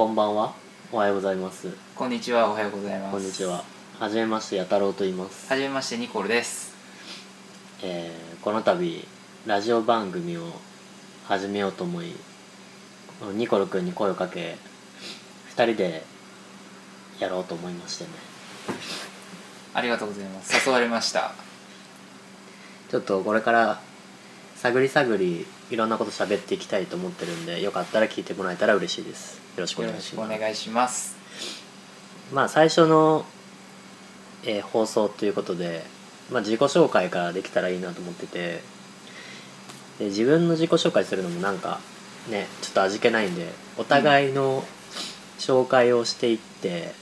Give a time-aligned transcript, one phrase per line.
[0.00, 0.54] こんばんは。
[0.90, 1.68] おはようございます。
[1.94, 2.48] こんにちは。
[2.50, 3.12] おはようございます。
[3.12, 3.62] こんにちは。
[3.98, 6.74] はじめましてやたろうと言います、はじめましてニコルです。
[7.82, 9.06] えーこの度
[9.46, 10.52] ラジオ番組を
[11.26, 12.14] 始めようと思い
[13.34, 14.56] ニコル君に声をかけ
[15.54, 16.02] 2人で
[17.18, 18.10] やろうと思いましてね。
[19.74, 20.66] ありがとうございます。
[20.66, 21.34] 誘われました。
[22.90, 23.78] ちょっとこれから
[24.56, 29.36] 探り探りいろんなこと喋っていきたいと思ってるんでよかったら聞いてもらえたら嬉しいです。
[29.36, 30.38] よろしくお願いします。
[30.38, 31.16] 願いします。
[32.32, 33.24] まあ最初の、
[34.44, 35.84] えー放送ということで、
[36.30, 38.62] まあ、自己紹介からできたらいいなと思ってて
[39.98, 41.80] で自分の自己紹介するのもなんか
[42.28, 44.64] ねちょっと味気ないんでお互いの
[45.38, 46.94] 紹介をしていって、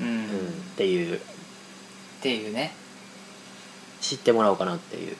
[0.00, 0.26] うん、うんっ
[0.80, 1.20] っていう。
[2.22, 2.72] ていうね。
[4.00, 5.16] 知ってもらおうかなっていう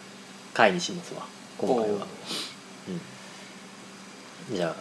[0.54, 1.26] 回にしますわ
[1.60, 2.06] 今回おは、
[4.48, 4.52] う。
[4.52, 4.74] ん、じゃあ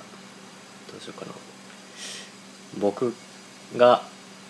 [0.91, 1.33] どうしようかな。
[2.79, 3.13] 僕
[3.75, 4.01] が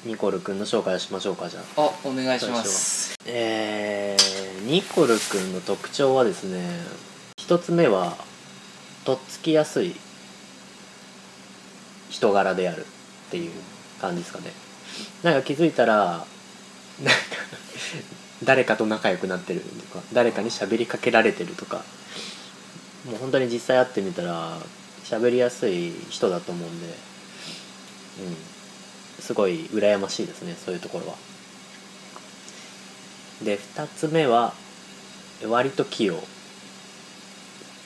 [0.06, 1.82] ニコル君の紹介をしましょうかじゃあ。
[1.82, 3.16] あお願いします。
[3.26, 4.30] えー
[4.68, 6.70] ニコル君の特徴はですね
[7.38, 8.16] 一つ目は
[9.06, 9.96] とっつきやすい
[12.10, 13.52] 人柄であるっていう
[14.00, 14.52] 感じですかね。
[15.24, 16.26] なんか気づいたらなんか
[18.44, 21.84] 誰かと仲良くなってるとか誰かに喋りかけられてるとか
[23.06, 24.58] もう本当に実際会ってみたら
[25.04, 26.94] 喋りやすい人だと思うんでうん
[29.22, 31.16] すごい羨ましいですねそういうところは。
[33.44, 34.54] で2つ目は
[35.48, 36.20] 割と器用っ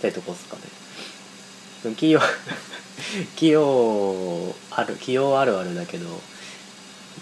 [0.01, 1.95] てとこですかね。
[1.95, 2.21] 器用
[3.35, 6.21] 器用ある器用あるあるだけど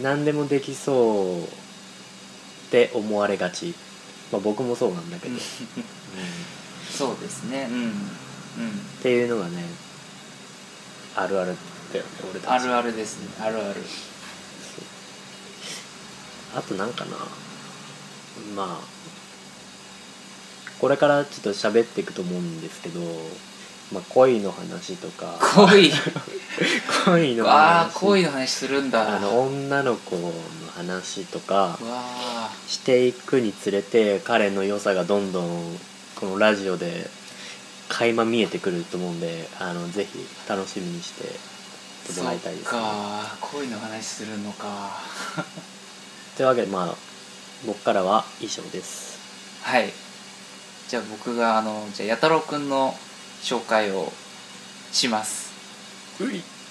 [0.02, 1.61] 何でもできそう
[2.72, 3.76] って思われがち、
[4.32, 5.42] まあ、僕もそうなんだけど、うんうん
[6.90, 7.68] そうですね。
[7.70, 7.78] うん。
[7.78, 7.90] うん。
[7.90, 7.92] っ
[9.02, 9.64] ていうのがね
[11.16, 11.56] あるある
[11.94, 12.52] だよね俺たち。
[12.52, 13.46] あるあるですね。
[13.46, 13.82] あるある。
[16.56, 17.18] あとなんかな。
[18.56, 18.80] まあ
[20.80, 23.00] これからちょっと喋っていくと思うんですけど、
[23.92, 25.38] まあ、恋の話とか。
[25.56, 25.92] 恋。
[27.06, 29.18] 恋のああ話恋の話するんだ。
[29.18, 30.34] あの女の子の
[30.76, 31.56] 話とか。
[31.56, 32.52] わあ。
[32.68, 35.80] していくにつれて彼の良さがどんどん
[36.16, 37.10] このラジオで
[37.90, 43.38] 垣間見えてくると思うんであのぜひ楽しみにしてもらいたいです、ね、か。
[43.42, 45.02] 恋の話するのか。
[46.38, 46.96] というわけでまあ
[47.66, 49.20] 僕からは以上です。
[49.64, 49.92] はい。
[50.88, 52.96] じゃあ僕があのじゃあ弥太郎くんの
[53.42, 54.12] 紹介を
[54.92, 55.52] します。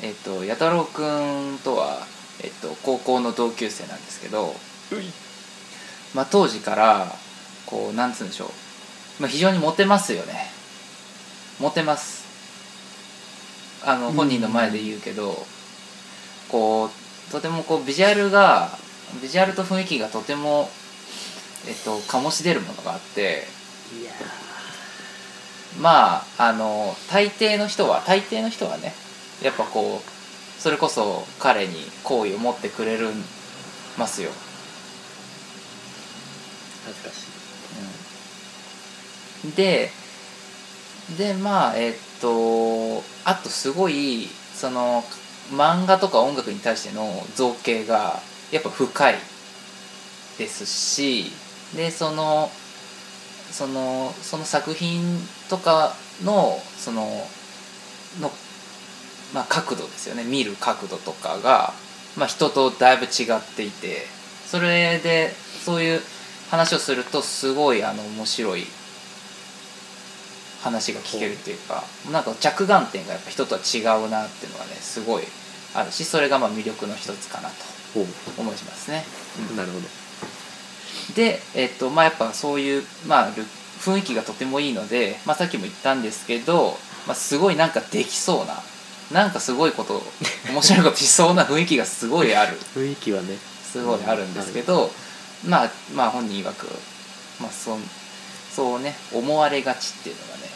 [0.03, 2.07] えっと弥太郎くんとは、
[2.43, 4.55] えっと、高校の同級生なんですけど、
[6.15, 7.15] まあ、当時から
[7.67, 8.49] こうなんつうんでしょう、
[9.21, 10.51] まあ、非常にモテますよね。
[11.61, 12.25] モテます。
[13.85, 14.15] あのうん。
[14.15, 15.47] 本人の前で言うけど、
[16.49, 18.71] こうとてもこうビジュアルが
[19.23, 20.69] ビジュアルと雰囲気がとても、
[21.67, 23.47] えっと、醸し出るものがあって
[25.79, 28.93] まああの大抵の人は大抵の人はね
[29.43, 33.09] やっぱこうそれこそ彼に好意を持ってくれる
[33.99, 34.31] ますよ、
[36.85, 37.27] 恥ずかしい。
[39.47, 39.55] うん。
[39.55, 39.91] で
[41.17, 45.03] でまあえっとあとすごいその
[45.51, 48.21] 漫画とか音楽に対しての造形が
[48.53, 49.15] やっぱ深い
[50.39, 51.33] ですし
[51.75, 52.51] でその
[53.51, 55.19] そのその作品
[55.51, 55.95] とか
[56.25, 57.03] のその
[58.21, 58.31] の、
[59.35, 60.25] まあ、角度ですよね。
[60.25, 61.75] 見る角度とかが、
[62.17, 64.07] まあ、人とだいぶ違っていて
[64.47, 65.33] それで
[65.65, 66.01] そういう
[66.51, 68.65] 話をするとすごいあの面白い
[70.63, 75.25] 話が聞けるっていうかなんか着眼点がやっぱ人とは違うなっていうのがねすごい
[75.75, 77.55] あるしそれがまあ魅力の一つかなと
[78.39, 79.05] 思いますね。
[79.51, 79.57] うん。
[79.57, 79.87] なるほど。
[81.15, 83.45] で、えっとまあ、やっぱそういう、まあ、ル
[83.81, 86.77] 雰囲気がとてもいいので、まあ、さっきも言ったんですけど、
[87.07, 88.63] まあ、すごいなんかできそうな
[89.23, 90.03] なんかすごいこと
[90.51, 92.59] 面白いことしそうな雰囲気がすごいある。
[92.75, 93.39] 雰囲気はね。
[93.73, 94.93] すごいあるんですけど、
[95.45, 96.67] まあまあ本人曰く、
[97.41, 97.91] まあ、そん
[98.55, 100.51] そうね思われがちっていうのがね、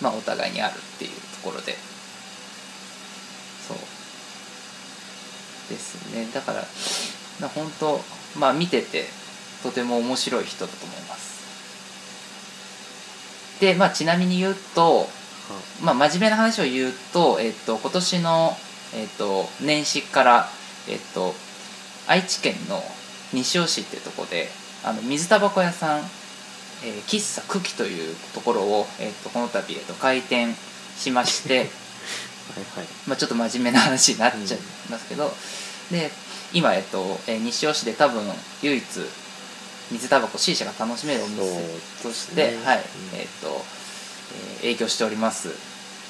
[0.00, 1.76] まあ、お互いにあるっていうところで。
[3.68, 3.78] そう。
[5.68, 6.28] ですね。
[6.32, 6.66] だから
[7.40, 8.02] な本当
[8.36, 9.08] まあ見てて
[9.62, 11.35] とても面白い人だと思います
[13.60, 15.08] でまあちなみに言うと
[15.82, 18.56] まあ、真面目な話を言うと、えっと、今年の、
[18.94, 20.48] えっと、年始から、
[20.88, 21.34] えっと、
[22.08, 22.82] 愛知県の
[23.32, 24.48] 西尾市っていうところで
[24.84, 26.06] あの水タバコ屋さん、えー
[27.02, 30.54] 喫茶久喜というところを、えっと、この度、えっと、開店
[30.96, 31.70] しまして
[32.74, 35.34] はいまあ、ちょっと真面目な話になっちゃいますけど、
[35.90, 36.10] で
[36.52, 38.22] 今、えっとえー西尾市で多分
[38.62, 38.84] 唯一
[39.90, 41.42] 水タバコ C 社が楽しめるお店
[42.02, 42.64] として、ね。
[42.64, 43.18] はいうん。
[43.18, 43.64] えっと
[44.62, 45.50] えー営業しております。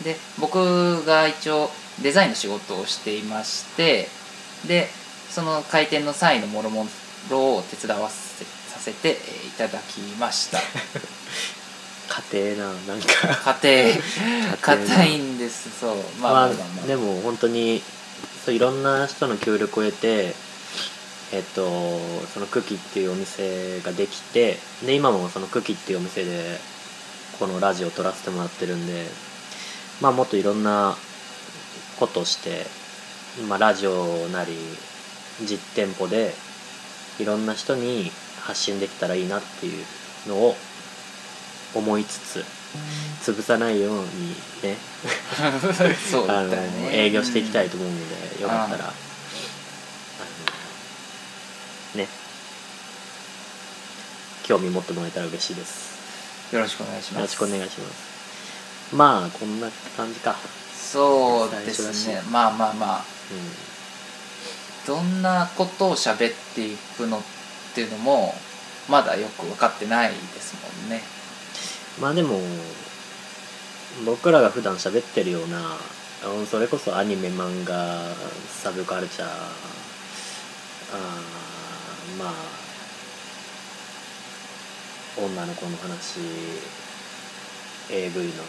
[0.04, 1.70] で僕が一応
[2.02, 4.08] デザインの仕事をしていまして
[4.66, 4.88] で
[5.30, 6.86] その開店の際のもろも
[7.30, 10.60] ろを手伝わせさせてえーいただきました。
[12.30, 13.56] 家庭ななんか。
[13.60, 13.96] 家庭
[14.46, 15.68] 庭硬いんです。
[15.80, 15.96] そう。
[16.20, 16.32] まあ。
[16.32, 17.82] まあでも本当に
[18.44, 20.34] そういろんな人の協力を得て
[21.36, 21.98] えっと
[22.32, 26.58] そのクキっていうお店ができてで今もそのクキっていうお店で
[27.38, 29.04] このラジオを撮らせてもらってるんで
[30.00, 30.96] まあもっといろんな
[32.00, 32.64] ことをして、
[33.48, 34.52] まあ、ラジオなり
[35.42, 36.32] 実店舗で
[37.18, 38.10] いろんな人に
[38.40, 39.84] 発信できたらいいなっていう
[40.28, 40.54] のを
[41.74, 42.44] 思いつつ
[43.22, 44.76] 潰さないようにね。
[46.10, 46.26] そう
[46.90, 48.92] 営業していきたいと思うので、よかったら、
[51.96, 52.08] ね。
[54.44, 56.54] 興味持ってもらえたら嬉しいです。
[56.54, 57.14] よろしくお願いします。
[57.14, 58.94] よろしくお願いします。
[58.94, 60.36] まあこんな感じか。
[60.72, 62.22] そうですね。
[62.30, 62.98] まあまあまあ。
[62.98, 67.20] うどんなことを喋っていくのっ
[67.74, 68.32] ていうのも
[68.88, 70.98] まだよく分かってないですもんね。
[70.98, 71.00] ん
[72.00, 72.38] まあでも
[74.04, 75.76] 僕らが普段喋ってるような
[76.50, 78.00] それこそアニメ漫画
[78.48, 81.55] サブカルチャーあー
[82.18, 82.32] まあ。
[85.18, 86.20] 女の子の話。
[87.90, 88.42] AV の。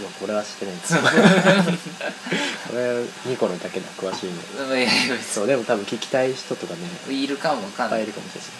[0.00, 0.94] まあこれは知ってないんです。
[2.68, 4.40] これニコのだけだ詳しいの。
[4.74, 6.80] いやいやそうでも多分聞きたい人とかね。
[7.14, 7.86] いるかも分かい。
[7.86, 8.50] っぱんないいいるかもしれない。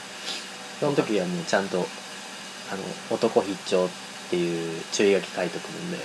[0.80, 1.88] その時はもうちゃんと
[2.70, 3.88] あの男必聴っ
[4.30, 5.98] ていう注意書き書いとくもんで。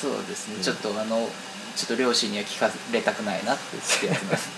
[0.00, 0.62] そうですね、うん。
[0.62, 1.30] ちょっとあの
[1.76, 3.76] ちょっと両親には聞かれたくないなって
[4.06, 4.36] やつなんで。
[4.36, 4.48] す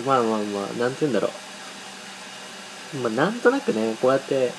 [0.04, 1.30] まあまあまあなんて言うんだろう
[3.02, 4.52] まあなんとなくねこうやって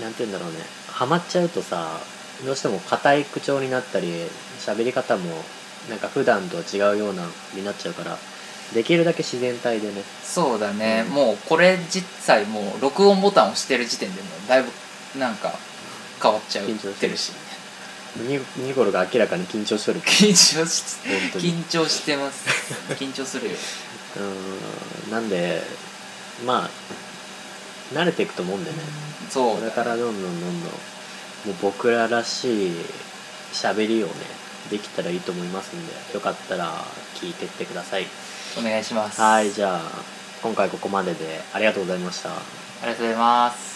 [0.00, 0.58] なんて言うんだろうね。
[0.88, 2.00] ハマっちゃうとさ
[2.44, 4.08] どうしても硬い口調になったり
[4.58, 5.30] 喋り方も
[5.88, 8.18] なんか普段とは違うようなになっちゃうから
[8.72, 10.02] できるだけ自然体でね。
[10.22, 11.14] そうだね、うん。
[11.14, 14.70] もうこれ実際もう録音ボタンを押してる時点でもうだいぶ
[15.18, 15.52] なんか
[16.20, 17.32] 変わっちゃう緊張してるし。
[18.16, 20.00] ニニコルが明らかに緊張しとる。
[20.00, 20.84] 緊張し
[21.36, 22.48] 緊張してます。
[22.94, 23.52] 緊張するよ
[24.16, 25.62] うーんなんで
[26.46, 26.70] まあ
[27.94, 28.76] 慣れていくと思うんでね。
[29.30, 30.70] そうこれからどんどんどんどんも
[31.48, 32.72] う僕ららしい
[33.52, 34.12] 喋りをね
[34.70, 36.72] できたらいいと思いますんでよかったら
[37.14, 38.06] 聞いてってください。
[38.58, 39.20] お願いします。
[39.20, 39.80] はいじゃあ
[40.42, 42.30] 今回ここまででありがとうございました。
[42.30, 42.34] あ
[42.82, 43.73] りがとうございます